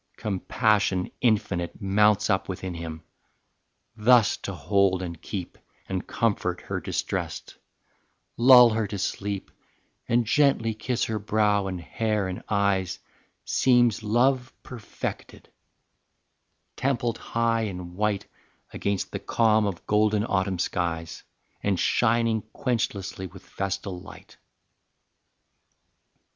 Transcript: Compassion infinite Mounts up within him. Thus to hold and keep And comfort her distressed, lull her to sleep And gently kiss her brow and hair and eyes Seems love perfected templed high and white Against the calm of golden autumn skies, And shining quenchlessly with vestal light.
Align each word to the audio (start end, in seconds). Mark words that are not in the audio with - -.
Compassion 0.17 1.11
infinite 1.21 1.79
Mounts 1.79 2.27
up 2.27 2.49
within 2.49 2.73
him. 2.73 3.03
Thus 3.95 4.35
to 4.37 4.51
hold 4.51 5.03
and 5.03 5.21
keep 5.21 5.59
And 5.87 6.07
comfort 6.07 6.61
her 6.61 6.79
distressed, 6.81 7.57
lull 8.35 8.71
her 8.71 8.87
to 8.87 8.97
sleep 8.97 9.51
And 10.09 10.25
gently 10.25 10.73
kiss 10.73 11.03
her 11.05 11.19
brow 11.19 11.67
and 11.67 11.79
hair 11.79 12.27
and 12.27 12.41
eyes 12.49 12.97
Seems 13.45 14.01
love 14.01 14.51
perfected 14.63 15.49
templed 16.75 17.19
high 17.19 17.65
and 17.69 17.93
white 17.95 18.25
Against 18.73 19.11
the 19.11 19.19
calm 19.19 19.67
of 19.67 19.85
golden 19.85 20.25
autumn 20.25 20.57
skies, 20.57 21.21
And 21.61 21.79
shining 21.79 22.41
quenchlessly 22.55 23.27
with 23.27 23.45
vestal 23.47 23.99
light. 24.01 24.37